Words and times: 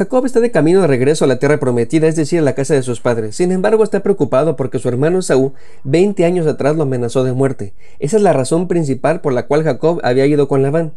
Jacob 0.00 0.24
está 0.24 0.40
de 0.40 0.50
camino 0.50 0.80
de 0.80 0.86
regreso 0.86 1.26
a 1.26 1.28
la 1.28 1.38
tierra 1.38 1.60
prometida, 1.60 2.08
es 2.08 2.16
decir, 2.16 2.38
a 2.38 2.42
la 2.42 2.54
casa 2.54 2.72
de 2.72 2.82
sus 2.82 3.00
padres. 3.00 3.36
Sin 3.36 3.52
embargo, 3.52 3.84
está 3.84 4.00
preocupado 4.00 4.56
porque 4.56 4.78
su 4.78 4.88
hermano 4.88 5.18
Esaú, 5.18 5.52
20 5.84 6.24
años 6.24 6.46
atrás, 6.46 6.74
lo 6.74 6.84
amenazó 6.84 7.22
de 7.22 7.34
muerte. 7.34 7.74
Esa 7.98 8.16
es 8.16 8.22
la 8.22 8.32
razón 8.32 8.66
principal 8.66 9.20
por 9.20 9.34
la 9.34 9.46
cual 9.46 9.62
Jacob 9.62 10.00
había 10.02 10.24
ido 10.24 10.48
con 10.48 10.62
Labán. 10.62 10.92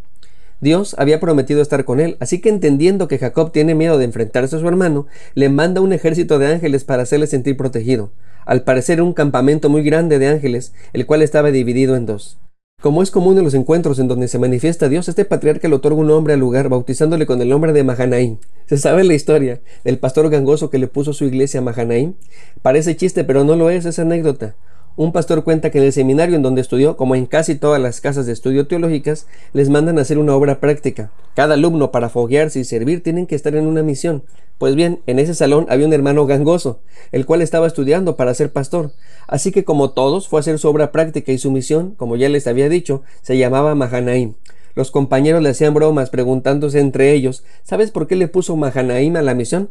Dios 0.61 0.95
había 0.97 1.19
prometido 1.19 1.61
estar 1.61 1.83
con 1.83 1.99
él, 1.99 2.15
así 2.21 2.39
que 2.39 2.47
entendiendo 2.47 3.09
que 3.09 3.19
Jacob 3.19 3.51
tiene 3.51 3.75
miedo 3.75 3.97
de 3.97 4.05
enfrentarse 4.05 4.55
a 4.55 4.59
su 4.59 4.67
hermano, 4.69 5.05
le 5.35 5.49
manda 5.49 5.81
un 5.81 5.91
ejército 5.91 6.39
de 6.39 6.47
ángeles 6.47 6.85
para 6.85 7.03
hacerle 7.03 7.27
sentir 7.27 7.57
protegido. 7.57 8.11
Al 8.45 8.63
parecer 8.63 9.01
un 9.01 9.11
campamento 9.11 9.67
muy 9.67 9.83
grande 9.83 10.17
de 10.17 10.29
ángeles, 10.29 10.71
el 10.93 11.05
cual 11.05 11.23
estaba 11.23 11.51
dividido 11.51 11.97
en 11.97 12.05
dos. 12.05 12.37
Como 12.83 13.01
es 13.01 13.11
común 13.11 13.37
en 13.37 13.45
los 13.45 13.53
encuentros 13.53 13.97
en 13.99 14.09
donde 14.09 14.27
se 14.27 14.39
manifiesta 14.39 14.89
Dios, 14.89 15.07
este 15.07 15.23
patriarca 15.23 15.69
le 15.69 15.75
otorga 15.75 16.01
un 16.01 16.07
nombre 16.07 16.33
al 16.33 16.41
lugar, 16.41 16.67
bautizándole 16.67 17.25
con 17.25 17.41
el 17.41 17.47
nombre 17.47 17.71
de 17.71 17.85
Mahanaim. 17.85 18.39
¿Se 18.65 18.77
sabe 18.77 19.05
la 19.05 19.13
historia 19.13 19.61
del 19.85 19.99
pastor 19.99 20.29
gangoso 20.29 20.69
que 20.69 20.79
le 20.79 20.89
puso 20.89 21.13
su 21.13 21.23
iglesia 21.23 21.61
a 21.61 21.63
Mahanaim? 21.63 22.15
Parece 22.61 22.97
chiste, 22.97 23.23
pero 23.23 23.45
no 23.45 23.55
lo 23.55 23.69
es, 23.69 23.85
es 23.85 23.99
anécdota. 23.99 24.57
Un 24.95 25.11
pastor 25.11 25.43
cuenta 25.43 25.71
que 25.71 25.79
en 25.79 25.85
el 25.85 25.91
seminario 25.91 26.35
en 26.35 26.43
donde 26.43 26.61
estudió, 26.61 26.97
como 26.97 27.15
en 27.15 27.25
casi 27.25 27.55
todas 27.55 27.81
las 27.81 27.99
casas 27.99 28.27
de 28.27 28.33
estudio 28.33 28.67
teológicas, 28.67 29.25
les 29.51 29.69
mandan 29.69 29.97
a 29.97 30.01
hacer 30.01 30.19
una 30.19 30.35
obra 30.35 30.59
práctica. 30.59 31.09
Cada 31.35 31.55
alumno 31.55 31.91
para 31.91 32.09
foguearse 32.09 32.59
y 32.59 32.63
servir 32.63 33.01
tienen 33.01 33.25
que 33.25 33.33
estar 33.33 33.55
en 33.55 33.65
una 33.65 33.81
misión. 33.81 34.23
Pues 34.59 34.75
bien, 34.75 35.01
en 35.07 35.17
ese 35.17 35.33
salón 35.33 35.65
había 35.69 35.87
un 35.87 35.93
hermano 35.93 36.27
gangoso, 36.27 36.79
el 37.11 37.25
cual 37.25 37.41
estaba 37.41 37.65
estudiando 37.65 38.15
para 38.17 38.35
ser 38.35 38.51
pastor. 38.51 38.91
Así 39.27 39.51
que 39.51 39.63
como 39.63 39.89
todos, 39.89 40.27
fue 40.27 40.37
a 40.37 40.41
hacer 40.41 40.59
su 40.59 40.69
obra 40.69 40.91
práctica 40.91 41.31
y 41.31 41.39
su 41.39 41.49
misión, 41.49 41.95
como 41.97 42.15
ya 42.15 42.29
les 42.29 42.45
había 42.45 42.69
dicho, 42.69 43.01
se 43.23 43.35
llamaba 43.35 43.73
Mahanaim. 43.73 44.35
Los 44.75 44.91
compañeros 44.91 45.41
le 45.41 45.49
hacían 45.49 45.73
bromas 45.73 46.11
preguntándose 46.11 46.79
entre 46.79 47.13
ellos, 47.13 47.43
¿sabes 47.63 47.89
por 47.89 48.05
qué 48.05 48.15
le 48.15 48.27
puso 48.27 48.55
Mahanaim 48.55 49.15
a 49.15 49.23
la 49.23 49.33
misión? 49.33 49.69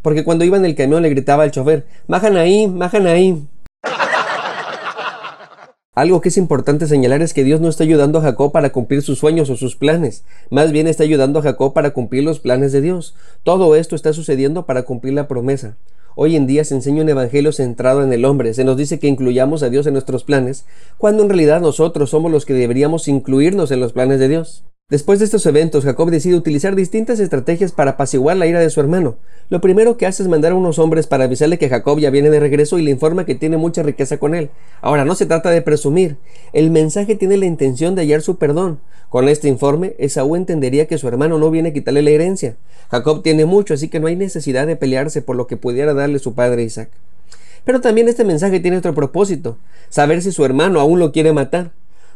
Porque 0.00 0.24
cuando 0.24 0.46
iba 0.46 0.56
en 0.56 0.64
el 0.64 0.74
camión 0.74 1.02
le 1.02 1.10
gritaba 1.10 1.42
al 1.42 1.50
chofer, 1.50 1.86
Mahanaim, 2.06 2.74
Mahanaim. 2.74 3.48
Algo 5.94 6.22
que 6.22 6.30
es 6.30 6.38
importante 6.38 6.86
señalar 6.86 7.20
es 7.20 7.34
que 7.34 7.44
Dios 7.44 7.60
no 7.60 7.68
está 7.68 7.84
ayudando 7.84 8.18
a 8.18 8.22
Jacob 8.22 8.50
para 8.50 8.72
cumplir 8.72 9.02
sus 9.02 9.18
sueños 9.18 9.50
o 9.50 9.56
sus 9.56 9.76
planes, 9.76 10.24
más 10.48 10.72
bien 10.72 10.86
está 10.86 11.02
ayudando 11.02 11.38
a 11.38 11.42
Jacob 11.42 11.74
para 11.74 11.90
cumplir 11.90 12.24
los 12.24 12.40
planes 12.40 12.72
de 12.72 12.80
Dios. 12.80 13.14
Todo 13.42 13.76
esto 13.76 13.94
está 13.94 14.14
sucediendo 14.14 14.64
para 14.64 14.84
cumplir 14.84 15.12
la 15.12 15.28
promesa. 15.28 15.76
Hoy 16.14 16.34
en 16.34 16.46
día 16.46 16.64
se 16.64 16.74
enseña 16.74 17.02
un 17.02 17.10
evangelio 17.10 17.52
centrado 17.52 18.02
en 18.02 18.10
el 18.14 18.24
hombre, 18.24 18.54
se 18.54 18.64
nos 18.64 18.78
dice 18.78 18.98
que 18.98 19.06
incluyamos 19.06 19.62
a 19.62 19.68
Dios 19.68 19.86
en 19.86 19.92
nuestros 19.92 20.24
planes, 20.24 20.64
cuando 20.96 21.24
en 21.24 21.28
realidad 21.28 21.60
nosotros 21.60 22.08
somos 22.08 22.32
los 22.32 22.46
que 22.46 22.54
deberíamos 22.54 23.06
incluirnos 23.06 23.70
en 23.70 23.80
los 23.80 23.92
planes 23.92 24.18
de 24.18 24.28
Dios. 24.28 24.64
Después 24.92 25.18
de 25.20 25.24
estos 25.24 25.46
eventos, 25.46 25.84
Jacob 25.84 26.10
decide 26.10 26.34
utilizar 26.34 26.76
distintas 26.76 27.18
estrategias 27.18 27.72
para 27.72 27.92
apaciguar 27.92 28.36
la 28.36 28.46
ira 28.46 28.60
de 28.60 28.68
su 28.68 28.78
hermano. 28.78 29.16
Lo 29.48 29.62
primero 29.62 29.96
que 29.96 30.04
hace 30.04 30.22
es 30.22 30.28
mandar 30.28 30.52
a 30.52 30.54
unos 30.54 30.78
hombres 30.78 31.06
para 31.06 31.24
avisarle 31.24 31.56
que 31.56 31.70
Jacob 31.70 31.98
ya 31.98 32.10
viene 32.10 32.28
de 32.28 32.40
regreso 32.40 32.78
y 32.78 32.82
le 32.82 32.90
informa 32.90 33.24
que 33.24 33.34
tiene 33.34 33.56
mucha 33.56 33.82
riqueza 33.82 34.18
con 34.18 34.34
él. 34.34 34.50
Ahora, 34.82 35.06
no 35.06 35.14
se 35.14 35.24
trata 35.24 35.48
de 35.48 35.62
presumir. 35.62 36.18
El 36.52 36.70
mensaje 36.70 37.14
tiene 37.14 37.38
la 37.38 37.46
intención 37.46 37.94
de 37.94 38.02
hallar 38.02 38.20
su 38.20 38.36
perdón. 38.36 38.80
Con 39.08 39.30
este 39.30 39.48
informe, 39.48 39.94
Esaú 39.96 40.36
entendería 40.36 40.86
que 40.86 40.98
su 40.98 41.08
hermano 41.08 41.38
no 41.38 41.50
viene 41.50 41.70
a 41.70 41.72
quitarle 41.72 42.02
la 42.02 42.10
herencia. 42.10 42.56
Jacob 42.90 43.22
tiene 43.22 43.46
mucho, 43.46 43.72
así 43.72 43.88
que 43.88 43.98
no 43.98 44.08
hay 44.08 44.16
necesidad 44.16 44.66
de 44.66 44.76
pelearse 44.76 45.22
por 45.22 45.36
lo 45.36 45.46
que 45.46 45.56
pudiera 45.56 45.94
darle 45.94 46.18
su 46.18 46.34
padre 46.34 46.64
Isaac. 46.64 46.90
Pero 47.64 47.80
también 47.80 48.10
este 48.10 48.24
mensaje 48.24 48.60
tiene 48.60 48.76
otro 48.76 48.94
propósito, 48.94 49.56
saber 49.88 50.20
si 50.20 50.32
su 50.32 50.44
hermano 50.44 50.80
aún 50.80 50.98
lo 50.98 51.12
quiere 51.12 51.32
matar. 51.32 51.70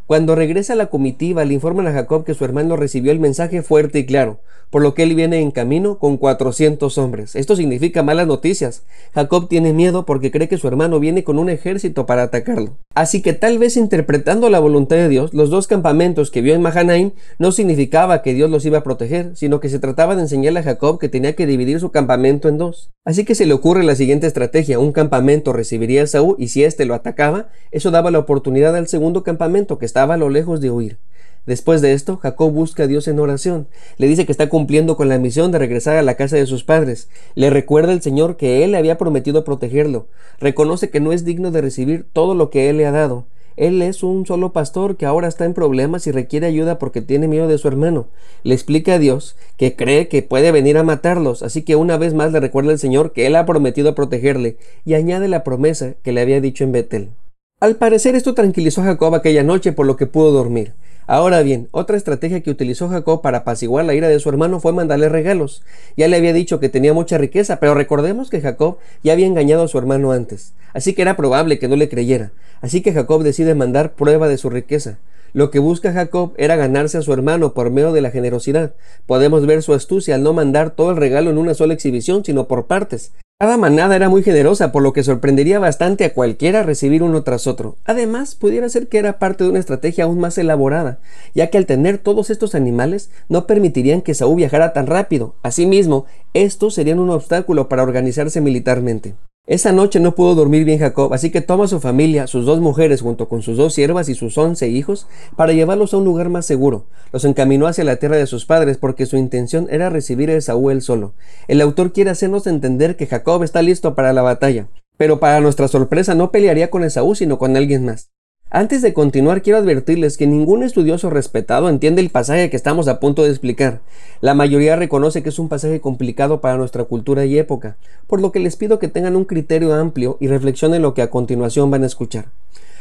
Cuando 0.07 0.37
regresa 0.37 0.77
la 0.77 0.87
comitiva, 0.87 1.45
le 1.45 1.55
informan 1.55 1.89
a 1.89 1.93
Jacob 1.93 2.25
que 2.25 2.35
su 2.35 2.45
hermano 2.45 2.77
recibió 2.77 3.11
el 3.11 3.19
mensaje 3.19 3.63
fuerte 3.63 3.99
y 3.99 4.07
claro, 4.07 4.39
por 4.71 4.83
lo 4.83 4.95
que 4.95 5.03
él 5.03 5.17
viene 5.17 5.41
en 5.41 5.51
camino 5.51 5.99
con 5.99 6.17
400 6.17 6.97
hombres. 6.99 7.35
Esto 7.35 7.57
significa 7.57 8.05
malas 8.05 8.29
noticias. 8.29 8.85
Jacob 9.15 9.49
tiene 9.49 9.73
miedo 9.73 10.07
porque 10.07 10.31
cree 10.31 10.49
que 10.49 10.59
su 10.59 10.69
hermano 10.69 11.01
viene 11.01 11.25
con 11.25 11.41
un 11.41 11.51
ejército 11.51 12.07
para 12.07 12.23
atacarlo. 12.23 12.77
Así 12.95 13.21
que 13.21 13.33
tal 13.33 13.59
vez 13.59 13.77
interpretando 13.77 14.49
la 14.49 14.61
voluntad 14.61 14.97
de 14.97 15.09
Dios, 15.09 15.35
los 15.35 15.51
dos 15.51 15.67
campamentos 15.67 16.31
que 16.31 16.41
vio 16.41 16.55
en 16.55 16.63
Mahanaim 16.63 17.11
no 17.39 17.51
significaba 17.51 18.23
que 18.23 18.33
Dios 18.33 18.49
los 18.49 18.65
iba 18.65 18.79
a 18.79 18.85
proteger, 18.85 19.33
sino 19.35 19.59
que 19.59 19.69
se 19.69 19.81
trataba 19.81 20.15
de 20.15 20.23
enseñarle 20.23 20.61
a 20.61 20.65
Jacob 20.65 21.01
que 21.01 21.09
tenía 21.09 21.35
que 21.35 21.47
dividir 21.47 21.81
su 21.81 21.91
campamento 21.91 22.49
en 22.49 22.59
dos. 22.59 22.91
Así 23.05 23.25
que 23.25 23.35
se 23.35 23.47
le 23.47 23.55
ocurre 23.55 23.83
la 23.83 23.97
siguiente 23.97 24.27
estrategia. 24.27 24.79
Un 24.79 24.93
campamento 24.93 25.53
recibiría 25.53 26.05
a 26.05 26.07
Saúl 26.07 26.37
y 26.39 26.49
si 26.49 26.65
éste 26.65 26.87
lo 26.87 26.95
atacaba, 26.95 27.49
eso 27.71 27.91
daba 27.91 28.11
la 28.11 28.19
oportunidad 28.19 28.77
al 28.77 28.89
segundo 28.89 29.23
campamento 29.23 29.79
que 29.79 29.87
estaba 29.97 30.13
a 30.13 30.19
lo 30.19 30.29
lejos 30.29 30.61
de 30.61 30.71
huir. 30.71 30.99
Después 31.47 31.81
de 31.81 31.95
esto, 31.95 32.19
Jacob 32.19 32.53
busca 32.53 32.83
a 32.83 32.87
Dios 32.87 33.09
en 33.09 33.19
oración. 33.19 33.67
Le 33.97 34.07
dice 34.07 34.27
que 34.27 34.33
está 34.33 34.51
cumpliendo 34.51 34.95
con 34.95 35.09
la 35.09 35.19
misión 35.19 35.53
de 35.53 35.59
regresar 35.59 35.97
a 35.97 36.03
la 36.03 36.17
casa 36.17 36.37
de 36.37 36.45
sus 36.45 36.65
padres. 36.65 37.09
Le 37.35 37.49
recuerda 37.49 37.93
al 37.93 38.03
Señor 38.03 38.37
que 38.37 38.63
Él 38.63 38.73
le 38.73 38.77
había 38.77 38.99
prometido 38.99 39.43
protegerlo. 39.43 40.09
Reconoce 40.39 40.91
que 40.91 41.01
no 41.01 41.13
es 41.13 41.25
digno 41.25 41.51
de 41.51 41.63
recibir 41.63 42.05
todo 42.13 42.35
lo 42.35 42.51
que 42.51 42.69
Él 42.69 42.77
le 42.77 42.85
ha 42.85 42.91
dado. 42.91 43.25
Él 43.57 43.81
es 43.81 44.03
un 44.03 44.27
solo 44.27 44.53
pastor 44.53 44.99
que 44.99 45.07
ahora 45.07 45.29
está 45.29 45.47
en 45.47 45.55
problemas 45.55 46.07
y 46.07 46.11
requiere 46.11 46.47
ayuda 46.47 46.79
porque 46.79 47.01
tiene 47.01 47.27
miedo 47.27 47.49
de 47.49 47.57
su 47.57 47.67
hermano. 47.67 48.09
Le 48.43 48.53
explica 48.53 48.97
a 48.97 48.99
Dios 48.99 49.35
que 49.57 49.77
cree 49.77 50.09
que 50.09 50.21
puede 50.21 50.53
venir 50.53 50.77
a 50.77 50.83
matarlos, 50.83 51.43
así 51.43 51.63
que 51.63 51.75
una 51.75 51.97
vez 51.97 52.13
más 52.13 52.33
le 52.33 52.41
recuerda 52.41 52.73
al 52.73 52.79
Señor 52.79 53.15
que 53.15 53.27
Él 53.27 53.35
ha 53.35 53.47
prometido 53.47 53.95
protegerle 53.95 54.59
y 54.85 54.93
añade 54.93 55.27
la 55.29 55.43
promesa 55.43 55.95
que 56.03 56.13
le 56.13 56.21
había 56.21 56.43
dicho 56.43 56.65
en 56.65 56.73
Betel. 56.73 57.13
Al 57.59 57.77
parecer 57.77 58.15
esto 58.15 58.35
tranquilizó 58.35 58.83
a 58.83 58.85
Jacob 58.85 59.15
aquella 59.15 59.43
noche 59.43 59.73
por 59.73 59.87
lo 59.87 59.97
que 59.97 60.05
pudo 60.05 60.31
dormir. 60.31 60.75
Ahora 61.07 61.41
bien, 61.41 61.69
otra 61.71 61.97
estrategia 61.97 62.43
que 62.43 62.51
utilizó 62.51 62.91
Jacob 62.91 63.23
para 63.23 63.39
apaciguar 63.39 63.87
la 63.87 63.95
ira 63.95 64.09
de 64.09 64.21
su 64.21 64.29
hermano 64.29 64.61
fue 64.61 64.75
mandarle 64.75 65.09
regalos. 65.09 65.63
Ya 65.97 66.07
le 66.07 66.19
había 66.19 66.35
dicho 66.35 66.61
que 66.61 66.69
tenía 66.69 66.93
mucha 66.93 67.17
riqueza, 67.17 67.59
pero 67.59 67.73
recordemos 67.73 68.29
que 68.29 68.43
Jacob 68.43 68.77
ya 69.03 69.15
había 69.15 69.25
engañado 69.25 69.63
a 69.63 69.69
su 69.69 69.79
hermano 69.79 70.13
antes, 70.13 70.53
así 70.75 70.93
que 70.93 71.01
era 71.01 71.17
probable 71.17 71.59
que 71.59 71.67
no 71.67 71.77
le 71.77 71.89
creyera. 71.89 72.31
Así 72.61 72.83
que 72.83 72.93
Jacob 72.93 73.23
decide 73.23 73.55
mandar 73.55 73.95
prueba 73.95 74.29
de 74.29 74.37
su 74.37 74.51
riqueza. 74.51 74.99
Lo 75.33 75.51
que 75.51 75.59
busca 75.59 75.95
Jacob 75.95 76.35
era 76.37 76.57
ganarse 76.57 76.99
a 76.99 77.03
su 77.03 77.15
hermano 77.15 77.55
por 77.55 77.71
medio 77.71 77.93
de 77.93 78.03
la 78.03 78.11
generosidad. 78.11 78.75
Podemos 79.07 79.47
ver 79.47 79.63
su 79.63 79.73
astucia 79.73 80.17
al 80.17 80.23
no 80.23 80.35
mandar 80.35 80.73
todo 80.73 80.91
el 80.91 80.99
regalo 80.99 81.31
en 81.31 81.39
una 81.39 81.55
sola 81.55 81.73
exhibición, 81.73 82.23
sino 82.23 82.49
por 82.49 82.67
partes. 82.67 83.13
Cada 83.39 83.59
manada 83.59 83.95
era 83.95 84.09
muy 84.09 84.23
generosa, 84.23 84.73
por 84.73 84.83
lo 84.83 84.95
que 84.95 85.03
sorprendería 85.03 85.59
bastante 85.59 86.07
a 86.07 86.15
cualquiera 86.15 86.63
recibir 86.63 87.03
uno 87.03 87.23
tras 87.23 87.47
otro. 87.47 87.77
Además, 87.85 88.35
pudiera 88.35 88.67
ser 88.71 88.89
que 88.89 88.97
era 88.97 89.19
parte 89.19 89.45
de 89.45 89.51
una 89.51 89.59
estrategia 89.59 90.05
aún 90.05 90.19
más 90.19 90.39
elaborada, 90.39 91.01
ya 91.35 91.49
que 91.49 91.59
al 91.59 91.67
tener 91.67 91.99
todos 91.99 92.31
estos 92.31 92.55
animales 92.55 93.11
no 93.29 93.47
permitirían 93.47 94.01
que 94.01 94.15
Saúl 94.15 94.37
viajara 94.37 94.73
tan 94.73 94.87
rápido. 94.87 95.35
Asimismo, 95.43 96.07
estos 96.33 96.73
serían 96.73 96.99
un 96.99 97.11
obstáculo 97.11 97.69
para 97.69 97.83
organizarse 97.83 98.41
militarmente. 98.41 99.17
Esa 99.47 99.71
noche 99.71 100.01
no 100.01 100.17
pudo 100.17 100.35
dormir 100.35 100.65
bien 100.65 100.81
Jacob, 100.81 101.15
así 101.15 101.31
que 101.31 101.41
toma 101.41 101.67
a 101.67 101.69
su 101.69 101.79
familia, 101.79 102.27
sus 102.27 102.45
dos 102.45 102.59
mujeres 102.59 103.01
junto 103.01 103.29
con 103.29 103.43
sus 103.43 103.57
dos 103.57 103.75
siervas 103.75 104.09
y 104.09 104.17
sus 104.17 104.37
once 104.37 104.67
hijos, 104.67 105.07
para 105.37 105.53
llevarlos 105.53 105.95
a 105.95 105.99
un 105.99 106.05
lugar 106.05 106.31
más 106.31 106.47
seguro. 106.47 106.87
Los 107.13 107.25
encaminó 107.25 107.69
hacia 107.69 107.85
la 107.85 107.95
tierra 107.95 108.17
de 108.17 108.27
sus 108.27 108.45
padres 108.45 108.77
porque 108.77 109.07
su 109.07 109.17
intención 109.17 109.69
era 109.71 109.89
recibir 109.89 110.31
a 110.31 110.35
Esaú 110.35 110.71
él 110.71 110.83
solo. 110.83 111.15
El 111.47 111.61
autor 111.61 111.93
quiere 111.93 112.11
hacernos 112.11 112.49
entender 112.49 112.97
que 112.97 113.07
Jacob 113.07 113.45
está 113.45 113.63
listo 113.63 113.95
para 113.95 114.13
la 114.13 114.23
batalla, 114.23 114.67
pero 114.97 115.21
para 115.21 115.41
nuestra 115.41 115.69
sorpresa 115.69 116.17
no 116.17 116.33
pelearía 116.33 116.69
con 116.69 116.83
Esaú 116.83 117.15
sino 117.15 117.39
con 117.39 117.57
alguien 117.57 117.85
más. 117.85 118.11
Antes 118.57 118.81
de 118.81 118.95
continuar, 118.95 119.43
quiero 119.43 119.59
advertirles 119.59 120.17
que 120.17 120.27
ningún 120.27 120.63
estudioso 120.63 121.11
respetado 121.11 121.69
entiende 121.69 122.01
el 122.01 122.09
pasaje 122.09 122.49
que 122.49 122.57
estamos 122.57 122.89
a 122.89 123.01
punto 123.01 123.23
de 123.23 123.29
explicar. 123.29 123.81
La 124.23 124.33
mayoría 124.33 124.77
reconoce 124.77 125.23
que 125.23 125.29
es 125.29 125.39
un 125.39 125.51
pasaje 125.51 125.83
complicado 125.83 126.41
para 126.41 126.57
nuestra 126.57 126.85
cultura 126.85 127.27
y 127.27 127.37
época, 127.37 127.77
por 128.07 128.23
lo 128.23 128.33
que 128.33 128.41
les 128.41 128.57
pido 128.57 128.79
que 128.79 128.89
tengan 128.89 129.15
un 129.15 129.27
criterio 129.27 129.75
amplio 129.75 130.17
y 130.21 130.29
reflexionen 130.29 130.81
lo 130.81 130.95
que 130.95 131.03
a 131.03 131.11
continuación 131.11 131.71
van 131.71 131.83
a 131.83 131.87
escuchar. 131.87 132.29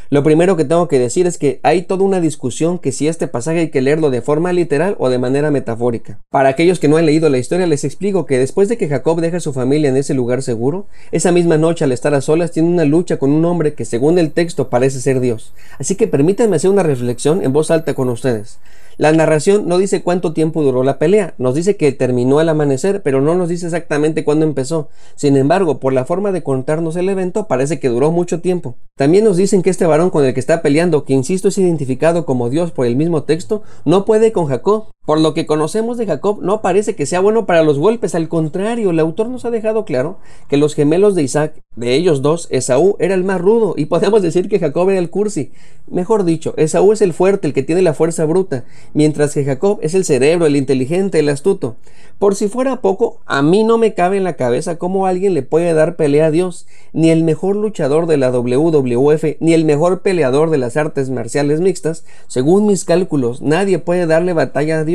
Lo 0.09 0.23
primero 0.23 0.55
que 0.55 0.65
tengo 0.65 0.87
que 0.87 0.99
decir 0.99 1.25
es 1.25 1.37
que 1.37 1.59
hay 1.63 1.81
toda 1.81 2.03
una 2.03 2.21
discusión 2.21 2.77
que 2.77 2.91
si 2.91 3.07
este 3.07 3.27
pasaje 3.27 3.59
hay 3.59 3.69
que 3.69 3.81
leerlo 3.81 4.11
de 4.11 4.21
forma 4.21 4.53
literal 4.53 4.95
o 4.99 5.09
de 5.09 5.17
manera 5.17 5.49
metafórica. 5.49 6.19
Para 6.29 6.49
aquellos 6.49 6.79
que 6.79 6.87
no 6.87 6.97
han 6.97 7.07
leído 7.07 7.29
la 7.29 7.39
historia 7.39 7.65
les 7.65 7.83
explico 7.83 8.25
que 8.25 8.37
después 8.37 8.69
de 8.69 8.77
que 8.77 8.87
Jacob 8.87 9.19
deja 9.19 9.37
a 9.37 9.39
su 9.41 9.53
familia 9.53 9.89
en 9.89 9.97
ese 9.97 10.13
lugar 10.13 10.43
seguro, 10.43 10.87
esa 11.11 11.31
misma 11.31 11.57
noche 11.57 11.85
al 11.85 11.91
estar 11.91 12.13
a 12.13 12.21
solas 12.21 12.51
tiene 12.51 12.69
una 12.69 12.85
lucha 12.85 13.17
con 13.17 13.31
un 13.31 13.43
hombre 13.45 13.73
que 13.73 13.85
según 13.85 14.19
el 14.19 14.31
texto 14.31 14.69
parece 14.69 14.99
ser 14.99 15.19
Dios. 15.19 15.53
Así 15.79 15.95
que 15.95 16.07
permítanme 16.07 16.57
hacer 16.57 16.69
una 16.69 16.83
reflexión 16.83 17.43
en 17.43 17.53
voz 17.53 17.71
alta 17.71 17.95
con 17.95 18.09
ustedes. 18.09 18.59
La 18.97 19.11
narración 19.11 19.67
no 19.67 19.77
dice 19.77 20.03
cuánto 20.03 20.31
tiempo 20.31 20.63
duró 20.63 20.83
la 20.83 20.99
pelea, 20.99 21.33
nos 21.37 21.55
dice 21.55 21.75
que 21.75 21.91
terminó 21.91 22.39
al 22.39 22.49
amanecer, 22.49 23.01
pero 23.03 23.19
no 23.19 23.35
nos 23.35 23.49
dice 23.49 23.65
exactamente 23.65 24.23
cuándo 24.23 24.45
empezó. 24.45 24.89
Sin 25.15 25.35
embargo, 25.35 25.79
por 25.79 25.91
la 25.91 26.05
forma 26.05 26.31
de 26.31 26.43
contarnos 26.43 26.95
el 26.95 27.09
evento, 27.09 27.47
parece 27.47 27.79
que 27.79 27.89
duró 27.89 28.11
mucho 28.11 28.39
tiempo. 28.39 28.77
También 28.95 29.25
nos 29.25 29.35
dicen 29.37 29.61
que 29.61 29.69
este 29.69 29.85
varón 29.85 30.09
con 30.09 30.23
el 30.23 30.33
que 30.33 30.39
está 30.39 30.61
peleando, 30.61 31.03
que 31.03 31.13
insisto 31.13 31.49
es 31.49 31.57
identificado 31.57 32.25
como 32.25 32.49
Dios 32.49 32.71
por 32.71 32.85
el 32.85 32.95
mismo 32.95 33.23
texto, 33.23 33.63
no 33.83 34.05
puede 34.05 34.31
con 34.31 34.45
Jacob. 34.45 34.87
Por 35.05 35.19
lo 35.19 35.35
que 35.35 35.45
conocemos 35.45 35.97
de 35.97 36.07
Jacob, 36.07 36.39
no 36.41 36.61
parece 36.61 36.95
que 36.95 37.05
sea 37.05 37.19
bueno 37.19 37.45
para 37.45 37.61
los 37.61 37.77
golpes, 37.77 38.15
al 38.15 38.27
contrario, 38.27 38.89
el 38.89 38.99
autor 38.99 39.29
nos 39.29 39.45
ha 39.45 39.51
dejado 39.51 39.85
claro 39.85 40.17
que 40.49 40.57
los 40.57 40.73
gemelos 40.73 41.13
de 41.13 41.21
Isaac, 41.21 41.61
de 41.75 41.93
ellos 41.93 42.23
dos, 42.23 42.47
Esaú 42.49 42.95
era 42.99 43.13
el 43.13 43.23
más 43.23 43.39
rudo, 43.39 43.75
y 43.77 43.85
podemos 43.85 44.23
decir 44.23 44.49
que 44.49 44.57
Jacob 44.57 44.89
era 44.89 44.97
el 44.97 45.11
cursi. 45.11 45.51
Mejor 45.87 46.23
dicho, 46.23 46.55
Esaú 46.57 46.91
es 46.91 47.03
el 47.03 47.13
fuerte, 47.13 47.47
el 47.47 47.53
que 47.53 47.61
tiene 47.61 47.83
la 47.83 47.93
fuerza 47.93 48.25
bruta, 48.25 48.65
mientras 48.93 49.35
que 49.35 49.45
Jacob 49.45 49.77
es 49.83 49.93
el 49.93 50.05
cerebro, 50.05 50.47
el 50.47 50.55
inteligente, 50.55 51.19
el 51.19 51.29
astuto. 51.29 51.75
Por 52.17 52.33
si 52.33 52.47
fuera 52.47 52.81
poco, 52.81 53.19
a 53.25 53.41
mí 53.41 53.63
no 53.63 53.77
me 53.77 53.93
cabe 53.93 54.17
en 54.17 54.23
la 54.23 54.37
cabeza 54.37 54.77
cómo 54.77 55.05
alguien 55.05 55.33
le 55.33 55.43
puede 55.43 55.73
dar 55.73 55.97
pelea 55.97 56.27
a 56.27 56.31
Dios, 56.31 56.65
ni 56.93 57.11
el 57.11 57.23
mejor 57.23 57.57
luchador 57.57 58.07
de 58.07 58.17
la 58.17 58.31
WWF, 58.31 59.37
ni 59.39 59.53
el 59.53 59.65
mejor 59.65 60.01
peleador 60.01 60.49
de 60.49 60.57
las 60.57 60.77
artes 60.77 61.09
marciales 61.09 61.61
mixtas, 61.61 62.05
según 62.27 62.65
mis 62.65 62.85
cálculos, 62.85 63.41
nadie 63.41 63.77
puede 63.79 64.07
darle 64.07 64.33
batalla 64.33 64.79
a 64.79 64.83
Dios. 64.85 64.94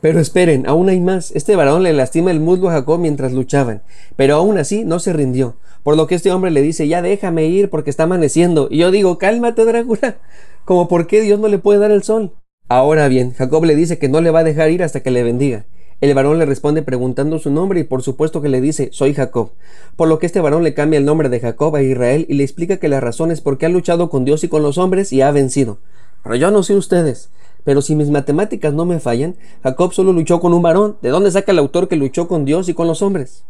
Pero 0.00 0.18
esperen, 0.18 0.66
aún 0.66 0.88
hay 0.88 1.00
más. 1.00 1.30
Este 1.30 1.54
varón 1.54 1.84
le 1.84 1.92
lastima 1.92 2.30
el 2.32 2.40
muslo 2.40 2.68
a 2.68 2.72
Jacob 2.72 2.98
mientras 2.98 3.32
luchaban, 3.32 3.82
pero 4.16 4.34
aún 4.34 4.58
así 4.58 4.84
no 4.84 4.98
se 4.98 5.12
rindió. 5.12 5.56
Por 5.82 5.96
lo 5.96 6.06
que 6.06 6.14
este 6.14 6.32
hombre 6.32 6.50
le 6.50 6.62
dice, 6.62 6.88
ya 6.88 7.02
déjame 7.02 7.46
ir 7.46 7.70
porque 7.70 7.90
está 7.90 8.04
amaneciendo. 8.04 8.68
Y 8.70 8.78
yo 8.78 8.90
digo, 8.90 9.18
cálmate, 9.18 9.64
Drácula. 9.64 10.16
Como 10.64 10.88
por 10.88 11.06
qué 11.06 11.20
Dios 11.20 11.40
no 11.40 11.48
le 11.48 11.58
puede 11.58 11.78
dar 11.78 11.90
el 11.90 12.02
sol. 12.02 12.32
Ahora 12.68 13.08
bien, 13.08 13.32
Jacob 13.32 13.64
le 13.64 13.74
dice 13.76 13.98
que 13.98 14.08
no 14.08 14.20
le 14.20 14.30
va 14.30 14.40
a 14.40 14.44
dejar 14.44 14.70
ir 14.70 14.82
hasta 14.82 15.00
que 15.00 15.10
le 15.10 15.22
bendiga. 15.22 15.66
El 16.00 16.14
varón 16.14 16.40
le 16.40 16.46
responde 16.46 16.82
preguntando 16.82 17.38
su 17.38 17.50
nombre 17.50 17.78
y 17.78 17.84
por 17.84 18.02
supuesto 18.02 18.42
que 18.42 18.48
le 18.48 18.60
dice, 18.60 18.88
soy 18.92 19.14
Jacob. 19.14 19.52
Por 19.94 20.08
lo 20.08 20.18
que 20.18 20.26
este 20.26 20.40
varón 20.40 20.64
le 20.64 20.74
cambia 20.74 20.98
el 20.98 21.04
nombre 21.04 21.28
de 21.28 21.38
Jacob 21.38 21.76
a 21.76 21.82
Israel 21.82 22.26
y 22.28 22.34
le 22.34 22.42
explica 22.42 22.78
que 22.78 22.88
la 22.88 22.98
razón 22.98 23.30
es 23.30 23.40
porque 23.40 23.66
ha 23.66 23.68
luchado 23.68 24.10
con 24.10 24.24
Dios 24.24 24.42
y 24.42 24.48
con 24.48 24.64
los 24.64 24.78
hombres 24.78 25.12
y 25.12 25.20
ha 25.20 25.30
vencido. 25.30 25.78
Pero 26.24 26.34
yo 26.34 26.50
no 26.50 26.64
sé 26.64 26.74
ustedes. 26.74 27.30
Pero 27.64 27.82
si 27.82 27.94
mis 27.94 28.10
matemáticas 28.10 28.74
no 28.74 28.84
me 28.84 29.00
fallan, 29.00 29.36
Jacob 29.62 29.92
solo 29.92 30.12
luchó 30.12 30.40
con 30.40 30.52
un 30.52 30.62
varón. 30.62 30.96
¿De 31.02 31.10
dónde 31.10 31.30
saca 31.30 31.52
el 31.52 31.58
autor 31.58 31.88
que 31.88 31.96
luchó 31.96 32.28
con 32.28 32.44
Dios 32.44 32.68
y 32.68 32.74
con 32.74 32.86
los 32.86 33.02
hombres? 33.02 33.44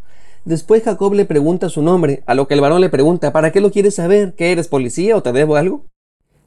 Después 0.44 0.82
Jacob 0.82 1.14
le 1.14 1.24
pregunta 1.24 1.68
su 1.68 1.82
nombre, 1.82 2.22
a 2.26 2.34
lo 2.34 2.48
que 2.48 2.54
el 2.54 2.60
varón 2.60 2.80
le 2.80 2.88
pregunta, 2.88 3.32
¿para 3.32 3.52
qué 3.52 3.60
lo 3.60 3.70
quieres 3.70 3.94
saber? 3.94 4.34
¿Que 4.34 4.50
eres 4.50 4.66
policía 4.66 5.16
o 5.16 5.22
te 5.22 5.32
debo 5.32 5.56
algo? 5.56 5.84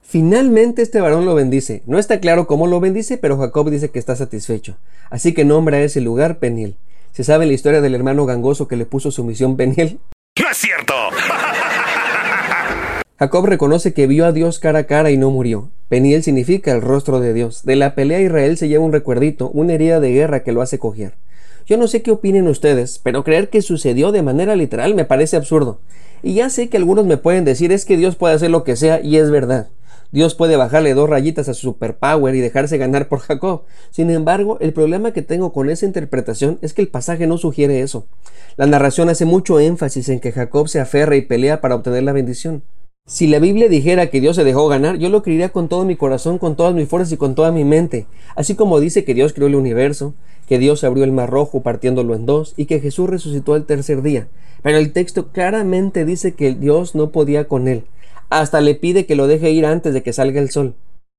Finalmente 0.01 0.81
este 0.81 1.01
varón 1.01 1.25
lo 1.25 1.33
bendice. 1.33 1.81
No 1.85 1.97
está 1.97 2.19
claro 2.19 2.45
cómo 2.45 2.67
lo 2.67 2.79
bendice, 2.79 3.17
pero 3.17 3.37
Jacob 3.37 3.69
dice 3.69 3.89
que 3.89 3.99
está 3.99 4.15
satisfecho. 4.15 4.77
Así 5.09 5.33
que 5.33 5.45
nombra 5.45 5.81
ese 5.81 6.01
lugar 6.01 6.39
Peniel. 6.39 6.75
¿Se 7.11 7.23
sabe 7.23 7.45
la 7.45 7.53
historia 7.53 7.81
del 7.81 7.95
hermano 7.95 8.25
gangoso 8.25 8.67
que 8.67 8.75
le 8.75 8.85
puso 8.85 9.11
su 9.11 9.23
misión 9.23 9.55
Peniel? 9.55 9.99
¡No 10.39 10.49
es 10.51 10.57
cierto! 10.57 10.93
Jacob 13.17 13.45
reconoce 13.45 13.93
que 13.93 14.07
vio 14.07 14.25
a 14.25 14.33
Dios 14.33 14.59
cara 14.59 14.79
a 14.79 14.83
cara 14.87 15.09
y 15.09 15.15
no 15.15 15.31
murió. 15.31 15.69
Peniel 15.87 16.21
significa 16.21 16.73
el 16.73 16.81
rostro 16.81 17.21
de 17.21 17.33
Dios. 17.33 17.63
De 17.63 17.77
la 17.77 17.95
pelea 17.95 18.19
Israel 18.19 18.57
se 18.57 18.67
lleva 18.67 18.83
un 18.83 18.91
recuerdito, 18.91 19.49
una 19.51 19.71
herida 19.71 20.01
de 20.01 20.11
guerra 20.11 20.43
que 20.43 20.51
lo 20.51 20.61
hace 20.61 20.79
cojear. 20.79 21.13
Yo 21.65 21.77
no 21.77 21.87
sé 21.87 22.01
qué 22.01 22.11
opinen 22.11 22.49
ustedes, 22.49 22.99
pero 23.01 23.23
creer 23.23 23.49
que 23.49 23.61
sucedió 23.61 24.11
de 24.11 24.21
manera 24.21 24.57
literal 24.57 24.95
me 24.95 25.05
parece 25.05 25.37
absurdo. 25.37 25.79
Y 26.23 26.33
ya 26.33 26.49
sé 26.49 26.67
que 26.67 26.75
algunos 26.75 27.05
me 27.05 27.15
pueden 27.15 27.45
decir 27.45 27.71
es 27.71 27.85
que 27.85 27.95
Dios 27.95 28.17
puede 28.17 28.35
hacer 28.35 28.51
lo 28.51 28.65
que 28.65 28.75
sea 28.75 28.99
y 29.01 29.15
es 29.15 29.31
verdad. 29.31 29.69
Dios 30.11 30.35
puede 30.35 30.57
bajarle 30.57 30.93
dos 30.93 31.09
rayitas 31.09 31.47
a 31.47 31.53
su 31.53 31.61
superpower 31.61 32.35
y 32.35 32.41
dejarse 32.41 32.77
ganar 32.77 33.07
por 33.07 33.19
Jacob. 33.19 33.61
Sin 33.91 34.09
embargo, 34.09 34.57
el 34.59 34.73
problema 34.73 35.13
que 35.13 35.21
tengo 35.21 35.53
con 35.53 35.69
esa 35.69 35.85
interpretación 35.85 36.59
es 36.61 36.73
que 36.73 36.81
el 36.81 36.89
pasaje 36.89 37.27
no 37.27 37.37
sugiere 37.37 37.79
eso. 37.79 38.07
La 38.57 38.65
narración 38.65 39.07
hace 39.07 39.23
mucho 39.23 39.61
énfasis 39.61 40.09
en 40.09 40.19
que 40.19 40.33
Jacob 40.33 40.67
se 40.67 40.81
aferra 40.81 41.15
y 41.15 41.21
pelea 41.21 41.61
para 41.61 41.75
obtener 41.75 42.03
la 42.03 42.11
bendición. 42.11 42.61
Si 43.07 43.27
la 43.27 43.37
Biblia 43.37 43.69
dijera 43.69 44.07
que 44.07 44.19
Dios 44.19 44.35
se 44.35 44.43
dejó 44.43 44.67
ganar, 44.67 44.97
yo 44.97 45.09
lo 45.09 45.21
creería 45.21 45.49
con 45.49 45.67
todo 45.67 45.85
mi 45.85 45.95
corazón, 45.95 46.39
con 46.39 46.55
todas 46.55 46.73
mis 46.73 46.89
fuerzas 46.89 47.11
y 47.11 47.17
con 47.17 47.35
toda 47.35 47.51
mi 47.51 47.63
mente. 47.63 48.07
Así 48.35 48.55
como 48.55 48.79
dice 48.79 49.03
que 49.03 49.13
Dios 49.13 49.31
creó 49.31 49.45
el 49.45 49.53
universo, 49.53 50.15
que 50.47 50.57
Dios 50.57 50.83
abrió 50.83 51.03
el 51.03 51.11
mar 51.11 51.29
rojo 51.29 51.61
partiéndolo 51.61 52.15
en 52.15 52.25
dos 52.25 52.55
y 52.57 52.65
que 52.65 52.79
Jesús 52.79 53.07
resucitó 53.07 53.53
al 53.53 53.67
tercer 53.67 54.01
día. 54.01 54.27
Pero 54.63 54.79
el 54.79 54.91
texto 54.91 55.27
claramente 55.27 56.03
dice 56.03 56.33
que 56.33 56.55
Dios 56.55 56.95
no 56.95 57.11
podía 57.11 57.47
con 57.47 57.67
él. 57.67 57.83
Hasta 58.31 58.59
le 58.59 58.73
pide 58.73 59.05
que 59.05 59.15
lo 59.15 59.27
deje 59.27 59.51
ir 59.51 59.67
antes 59.67 59.93
de 59.93 60.01
que 60.01 60.11
salga 60.11 60.41
el 60.41 60.49
sol. 60.49 60.73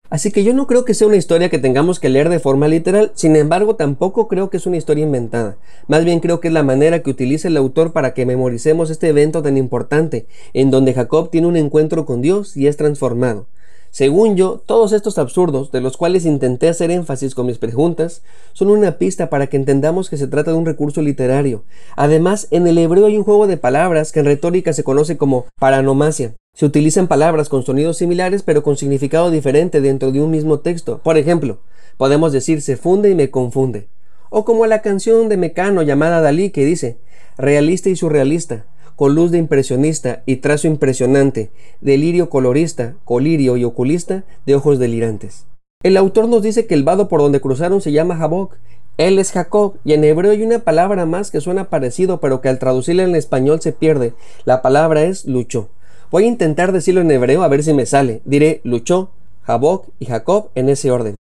Así 0.08 0.30
que 0.30 0.44
yo 0.44 0.54
no 0.54 0.66
creo 0.66 0.84
que 0.84 0.94
sea 0.94 1.08
una 1.08 1.16
historia 1.16 1.48
que 1.48 1.58
tengamos 1.58 1.98
que 1.98 2.08
leer 2.08 2.28
de 2.28 2.38
forma 2.38 2.68
literal, 2.68 3.10
sin 3.14 3.34
embargo 3.34 3.74
tampoco 3.74 4.28
creo 4.28 4.50
que 4.50 4.56
es 4.56 4.66
una 4.66 4.76
historia 4.76 5.04
inventada. 5.04 5.56
Más 5.88 6.04
bien 6.04 6.20
creo 6.20 6.40
que 6.40 6.48
es 6.48 6.54
la 6.54 6.62
manera 6.62 7.02
que 7.02 7.10
utiliza 7.10 7.48
el 7.48 7.56
autor 7.56 7.92
para 7.92 8.14
que 8.14 8.26
memoricemos 8.26 8.90
este 8.90 9.08
evento 9.08 9.42
tan 9.42 9.56
importante, 9.56 10.26
en 10.52 10.70
donde 10.70 10.94
Jacob 10.94 11.30
tiene 11.30 11.48
un 11.48 11.56
encuentro 11.56 12.06
con 12.06 12.22
Dios 12.22 12.56
y 12.56 12.68
es 12.68 12.76
transformado. 12.76 13.46
Según 13.90 14.36
yo, 14.36 14.62
todos 14.66 14.92
estos 14.92 15.16
absurdos, 15.16 15.72
de 15.72 15.80
los 15.80 15.96
cuales 15.96 16.26
intenté 16.26 16.68
hacer 16.68 16.90
énfasis 16.90 17.34
con 17.34 17.46
mis 17.46 17.56
preguntas, 17.56 18.22
son 18.52 18.68
una 18.68 18.98
pista 18.98 19.30
para 19.30 19.46
que 19.46 19.56
entendamos 19.56 20.10
que 20.10 20.18
se 20.18 20.26
trata 20.28 20.50
de 20.50 20.56
un 20.58 20.66
recurso 20.66 21.00
literario. 21.00 21.64
Además, 21.96 22.46
en 22.50 22.66
el 22.66 22.76
hebreo 22.76 23.06
hay 23.06 23.16
un 23.16 23.24
juego 23.24 23.46
de 23.46 23.56
palabras 23.56 24.12
que 24.12 24.20
en 24.20 24.26
retórica 24.26 24.74
se 24.74 24.84
conoce 24.84 25.16
como 25.16 25.46
paranomasia. 25.58 26.34
Se 26.56 26.64
utilizan 26.64 27.06
palabras 27.06 27.50
con 27.50 27.64
sonidos 27.66 27.98
similares 27.98 28.42
pero 28.42 28.62
con 28.62 28.78
significado 28.78 29.30
diferente 29.30 29.82
dentro 29.82 30.10
de 30.10 30.22
un 30.22 30.30
mismo 30.30 30.60
texto. 30.60 31.02
Por 31.04 31.18
ejemplo, 31.18 31.58
podemos 31.98 32.32
decir 32.32 32.62
se 32.62 32.78
funde 32.78 33.10
y 33.10 33.14
me 33.14 33.30
confunde. 33.30 33.88
O 34.30 34.46
como 34.46 34.64
la 34.64 34.80
canción 34.80 35.28
de 35.28 35.36
Mecano 35.36 35.82
llamada 35.82 36.22
Dalí 36.22 36.48
que 36.48 36.64
dice 36.64 36.96
realista 37.36 37.90
y 37.90 37.96
surrealista, 37.96 38.64
con 38.96 39.14
luz 39.14 39.32
de 39.32 39.36
impresionista 39.36 40.22
y 40.24 40.36
trazo 40.36 40.66
impresionante, 40.66 41.50
delirio 41.82 42.30
colorista, 42.30 42.96
colirio 43.04 43.58
y 43.58 43.64
oculista 43.64 44.24
de 44.46 44.54
ojos 44.54 44.78
delirantes. 44.78 45.44
El 45.82 45.98
autor 45.98 46.26
nos 46.26 46.40
dice 46.42 46.66
que 46.66 46.72
el 46.72 46.84
vado 46.84 47.10
por 47.10 47.20
donde 47.20 47.42
cruzaron 47.42 47.82
se 47.82 47.92
llama 47.92 48.16
Jabok. 48.16 48.56
Él 48.96 49.18
es 49.18 49.30
Jacob, 49.30 49.74
y 49.84 49.92
en 49.92 50.04
hebreo 50.04 50.30
hay 50.30 50.42
una 50.42 50.60
palabra 50.60 51.04
más 51.04 51.30
que 51.30 51.42
suena 51.42 51.68
parecido, 51.68 52.18
pero 52.18 52.40
que 52.40 52.48
al 52.48 52.58
traducirla 52.58 53.02
en 53.02 53.14
español 53.14 53.60
se 53.60 53.72
pierde. 53.72 54.14
La 54.46 54.62
palabra 54.62 55.04
es 55.04 55.26
luchó. 55.26 55.68
Voy 56.10 56.24
a 56.24 56.28
intentar 56.28 56.72
decirlo 56.72 57.00
en 57.00 57.10
hebreo 57.10 57.42
a 57.42 57.48
ver 57.48 57.62
si 57.62 57.74
me 57.74 57.86
sale. 57.86 58.22
Diré 58.24 58.60
luchó, 58.64 59.10
Jabok 59.42 59.88
y 59.98 60.06
Jacob 60.06 60.50
en 60.54 60.68
ese 60.68 60.90
orden. 60.90 61.16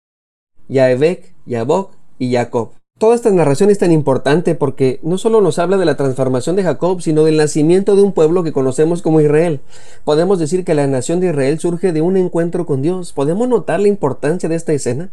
Yaebek, 0.67 1.33
Yabok 1.45 1.91
y 2.19 2.33
Jacob. 2.33 2.71
Toda 3.03 3.15
esta 3.15 3.31
narración 3.31 3.69
es 3.69 3.79
tan 3.79 3.91
importante 3.91 4.55
porque 4.55 5.01
no 5.03 5.17
solo 5.17 5.41
nos 5.41 5.59
habla 5.59 5.75
de 5.75 5.83
la 5.83 5.97
transformación 5.97 6.55
de 6.55 6.63
Jacob, 6.63 7.01
sino 7.01 7.25
del 7.25 7.35
nacimiento 7.35 7.97
de 7.97 8.01
un 8.01 8.13
pueblo 8.13 8.43
que 8.43 8.53
conocemos 8.53 9.01
como 9.01 9.19
Israel. 9.19 9.59
Podemos 10.05 10.39
decir 10.39 10.63
que 10.63 10.73
la 10.73 10.87
nación 10.87 11.19
de 11.19 11.27
Israel 11.27 11.59
surge 11.59 11.91
de 11.91 11.99
un 11.99 12.15
encuentro 12.15 12.65
con 12.65 12.81
Dios. 12.81 13.11
¿Podemos 13.11 13.49
notar 13.49 13.81
la 13.81 13.89
importancia 13.89 14.47
de 14.47 14.55
esta 14.55 14.71
escena? 14.71 15.09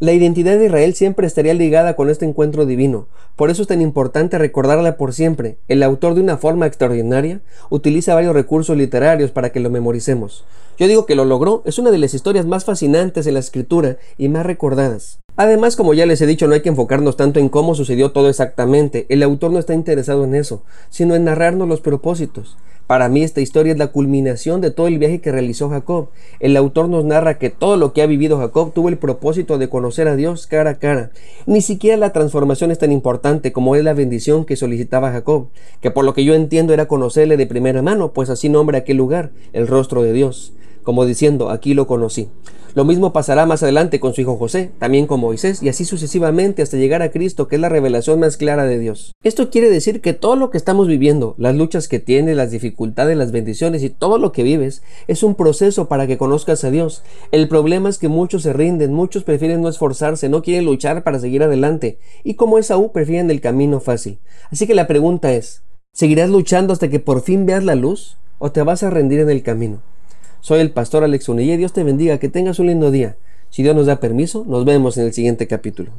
La 0.00 0.12
identidad 0.12 0.58
de 0.58 0.66
Israel 0.66 0.94
siempre 0.94 1.28
estaría 1.28 1.54
ligada 1.54 1.94
con 1.94 2.10
este 2.10 2.24
encuentro 2.24 2.66
divino. 2.66 3.06
Por 3.36 3.50
eso 3.50 3.62
es 3.62 3.68
tan 3.68 3.82
importante 3.82 4.36
recordarla 4.36 4.96
por 4.96 5.14
siempre. 5.14 5.58
El 5.68 5.84
autor 5.84 6.16
de 6.16 6.22
una 6.22 6.38
forma 6.38 6.66
extraordinaria 6.66 7.40
utiliza 7.70 8.16
varios 8.16 8.34
recursos 8.34 8.76
literarios 8.76 9.30
para 9.30 9.52
que 9.52 9.60
lo 9.60 9.70
memoricemos. 9.70 10.44
Yo 10.76 10.88
digo 10.88 11.06
que 11.06 11.14
lo 11.14 11.24
logró, 11.24 11.62
es 11.66 11.78
una 11.78 11.92
de 11.92 11.98
las 11.98 12.14
historias 12.14 12.46
más 12.46 12.64
fascinantes 12.64 13.28
en 13.28 13.34
la 13.34 13.40
escritura 13.40 13.98
y 14.16 14.28
más 14.28 14.44
recordadas. 14.44 15.20
Además, 15.40 15.76
como 15.76 15.94
ya 15.94 16.04
les 16.04 16.20
he 16.20 16.26
dicho, 16.26 16.48
no 16.48 16.54
hay 16.54 16.62
que 16.62 16.68
enfocarnos 16.68 17.16
tanto 17.16 17.38
en 17.38 17.48
cómo 17.48 17.76
sucedió 17.76 18.10
todo 18.10 18.28
exactamente. 18.28 19.06
El 19.08 19.22
autor 19.22 19.52
no 19.52 19.60
está 19.60 19.72
interesado 19.72 20.24
en 20.24 20.34
eso, 20.34 20.64
sino 20.90 21.14
en 21.14 21.22
narrarnos 21.22 21.68
los 21.68 21.80
propósitos. 21.80 22.56
Para 22.88 23.08
mí 23.08 23.22
esta 23.22 23.40
historia 23.40 23.70
es 23.70 23.78
la 23.78 23.92
culminación 23.92 24.60
de 24.60 24.72
todo 24.72 24.88
el 24.88 24.98
viaje 24.98 25.20
que 25.20 25.30
realizó 25.30 25.70
Jacob. 25.70 26.08
El 26.40 26.56
autor 26.56 26.88
nos 26.88 27.04
narra 27.04 27.38
que 27.38 27.50
todo 27.50 27.76
lo 27.76 27.92
que 27.92 28.02
ha 28.02 28.06
vivido 28.06 28.38
Jacob 28.38 28.72
tuvo 28.72 28.88
el 28.88 28.98
propósito 28.98 29.58
de 29.58 29.68
conocer 29.68 30.08
a 30.08 30.16
Dios 30.16 30.48
cara 30.48 30.70
a 30.70 30.78
cara. 30.80 31.12
Ni 31.46 31.60
siquiera 31.60 31.96
la 31.96 32.12
transformación 32.12 32.72
es 32.72 32.78
tan 32.78 32.90
importante 32.90 33.52
como 33.52 33.76
es 33.76 33.84
la 33.84 33.94
bendición 33.94 34.44
que 34.44 34.56
solicitaba 34.56 35.12
Jacob, 35.12 35.50
que 35.80 35.92
por 35.92 36.04
lo 36.04 36.14
que 36.14 36.24
yo 36.24 36.34
entiendo 36.34 36.72
era 36.72 36.88
conocerle 36.88 37.36
de 37.36 37.46
primera 37.46 37.80
mano, 37.80 38.12
pues 38.12 38.28
así 38.28 38.48
nombra 38.48 38.78
aquel 38.78 38.96
lugar, 38.96 39.30
el 39.52 39.68
rostro 39.68 40.02
de 40.02 40.12
Dios. 40.12 40.52
Como 40.82 41.04
diciendo, 41.04 41.50
aquí 41.50 41.74
lo 41.74 41.86
conocí. 41.86 42.28
Lo 42.74 42.84
mismo 42.84 43.12
pasará 43.12 43.46
más 43.46 43.62
adelante 43.62 43.98
con 43.98 44.14
su 44.14 44.20
hijo 44.20 44.36
José, 44.36 44.70
también 44.78 45.06
con 45.06 45.20
Moisés, 45.20 45.62
y 45.62 45.68
así 45.68 45.84
sucesivamente 45.84 46.62
hasta 46.62 46.76
llegar 46.76 47.02
a 47.02 47.10
Cristo, 47.10 47.48
que 47.48 47.56
es 47.56 47.60
la 47.60 47.68
revelación 47.68 48.20
más 48.20 48.36
clara 48.36 48.66
de 48.66 48.78
Dios. 48.78 49.12
Esto 49.24 49.50
quiere 49.50 49.70
decir 49.70 50.00
que 50.00 50.12
todo 50.12 50.36
lo 50.36 50.50
que 50.50 50.58
estamos 50.58 50.86
viviendo, 50.86 51.34
las 51.38 51.56
luchas 51.56 51.88
que 51.88 51.98
tienes, 51.98 52.36
las 52.36 52.50
dificultades, 52.50 53.16
las 53.16 53.32
bendiciones 53.32 53.82
y 53.82 53.90
todo 53.90 54.18
lo 54.18 54.32
que 54.32 54.42
vives, 54.42 54.82
es 55.08 55.22
un 55.22 55.34
proceso 55.34 55.88
para 55.88 56.06
que 56.06 56.18
conozcas 56.18 56.62
a 56.62 56.70
Dios. 56.70 57.02
El 57.32 57.48
problema 57.48 57.88
es 57.88 57.98
que 57.98 58.08
muchos 58.08 58.42
se 58.42 58.52
rinden, 58.52 58.92
muchos 58.92 59.24
prefieren 59.24 59.62
no 59.62 59.68
esforzarse, 59.68 60.28
no 60.28 60.42
quieren 60.42 60.66
luchar 60.66 61.02
para 61.02 61.18
seguir 61.18 61.42
adelante, 61.42 61.98
y 62.22 62.34
como 62.34 62.58
Esaú 62.58 62.92
prefieren 62.92 63.30
el 63.30 63.40
camino 63.40 63.80
fácil. 63.80 64.18
Así 64.52 64.66
que 64.66 64.74
la 64.74 64.86
pregunta 64.86 65.32
es, 65.32 65.62
¿seguirás 65.92 66.30
luchando 66.30 66.74
hasta 66.74 66.88
que 66.88 67.00
por 67.00 67.22
fin 67.22 67.44
veas 67.44 67.64
la 67.64 67.74
luz 67.74 68.18
o 68.38 68.52
te 68.52 68.62
vas 68.62 68.82
a 68.82 68.90
rendir 68.90 69.20
en 69.20 69.30
el 69.30 69.42
camino? 69.42 69.80
Soy 70.40 70.60
el 70.60 70.70
pastor 70.70 71.04
Alex 71.04 71.28
Unille. 71.28 71.56
Dios 71.56 71.72
te 71.72 71.82
bendiga, 71.82 72.18
que 72.18 72.28
tengas 72.28 72.58
un 72.58 72.68
lindo 72.68 72.90
día. 72.90 73.16
Si 73.50 73.62
Dios 73.62 73.74
nos 73.74 73.86
da 73.86 74.00
permiso, 74.00 74.44
nos 74.46 74.64
vemos 74.64 74.96
en 74.98 75.06
el 75.06 75.12
siguiente 75.12 75.46
capítulo. 75.46 75.90